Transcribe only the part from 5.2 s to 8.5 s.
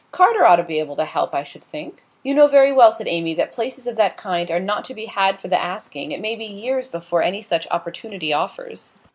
for the asking. It may be years before any such opportunity